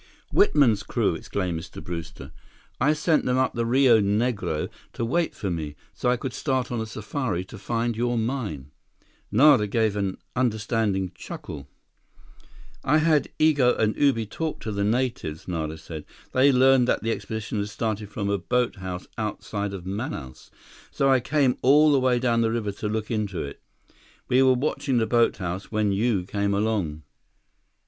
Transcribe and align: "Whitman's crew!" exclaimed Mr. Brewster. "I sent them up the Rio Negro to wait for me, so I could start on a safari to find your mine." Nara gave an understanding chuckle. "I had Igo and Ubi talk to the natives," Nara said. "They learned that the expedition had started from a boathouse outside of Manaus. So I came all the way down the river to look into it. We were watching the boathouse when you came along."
"Whitman's 0.31 0.81
crew!" 0.81 1.13
exclaimed 1.13 1.59
Mr. 1.61 1.79
Brewster. 1.79 2.31
"I 2.79 2.93
sent 2.93 3.23
them 3.25 3.37
up 3.37 3.53
the 3.53 3.67
Rio 3.67 3.99
Negro 4.01 4.67
to 4.93 5.05
wait 5.05 5.35
for 5.35 5.51
me, 5.51 5.75
so 5.93 6.09
I 6.09 6.17
could 6.17 6.33
start 6.33 6.71
on 6.71 6.81
a 6.81 6.87
safari 6.87 7.45
to 7.45 7.57
find 7.59 7.95
your 7.95 8.17
mine." 8.17 8.71
Nara 9.31 9.67
gave 9.67 9.95
an 9.95 10.17
understanding 10.35 11.11
chuckle. 11.13 11.67
"I 12.83 12.97
had 12.97 13.29
Igo 13.37 13.77
and 13.77 13.95
Ubi 13.95 14.25
talk 14.25 14.59
to 14.61 14.71
the 14.71 14.83
natives," 14.83 15.47
Nara 15.47 15.77
said. 15.77 16.05
"They 16.31 16.51
learned 16.51 16.87
that 16.87 17.03
the 17.03 17.11
expedition 17.11 17.59
had 17.59 17.69
started 17.69 18.09
from 18.09 18.27
a 18.27 18.39
boathouse 18.39 19.05
outside 19.19 19.71
of 19.71 19.85
Manaus. 19.85 20.49
So 20.89 21.11
I 21.11 21.19
came 21.19 21.57
all 21.61 21.91
the 21.91 21.99
way 21.99 22.17
down 22.17 22.41
the 22.41 22.49
river 22.49 22.71
to 22.71 22.89
look 22.89 23.11
into 23.11 23.43
it. 23.43 23.61
We 24.27 24.41
were 24.41 24.55
watching 24.55 24.97
the 24.97 25.05
boathouse 25.05 25.65
when 25.71 25.91
you 25.91 26.23
came 26.23 26.55
along." 26.55 27.03